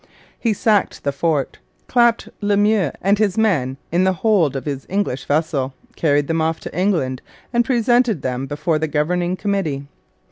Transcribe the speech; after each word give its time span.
He 0.39 0.51
sacked 0.53 1.03
the 1.03 1.11
fort, 1.11 1.59
clapped 1.87 2.27
Le 2.41 2.57
Meux 2.57 2.89
and 3.03 3.19
his 3.19 3.37
men 3.37 3.77
in 3.91 4.03
the 4.03 4.13
hold 4.25 4.55
of 4.55 4.65
his 4.65 4.87
English 4.89 5.25
vessel, 5.25 5.75
carried 5.95 6.25
them 6.27 6.41
off 6.41 6.59
to 6.61 6.75
England, 6.75 7.21
and 7.53 7.63
presented 7.63 8.23
them 8.23 8.47
before 8.47 8.79
the 8.79 8.87
Governing 8.87 9.35
Committee. 9.37 9.85